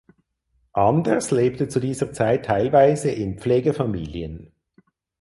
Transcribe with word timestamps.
Anders 0.73 1.29
lebte 1.29 1.67
zu 1.67 1.79
dieser 1.79 2.11
Zeit 2.11 2.47
teilweise 2.47 3.11
in 3.11 3.37
Pflegefamilien. 3.37 4.51